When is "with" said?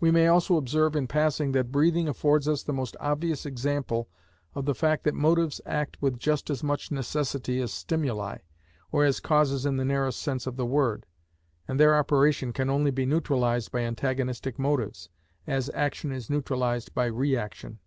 6.00-6.18